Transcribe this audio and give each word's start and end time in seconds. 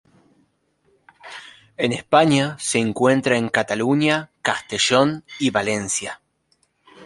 En 1.77 1.91
España 1.91 2.57
se 2.59 2.79
encuentra 2.79 3.37
en 3.37 3.49
Cataluña, 3.49 4.31
Castellón 4.41 5.23
y 5.39 5.51
Valencia. 5.51 6.21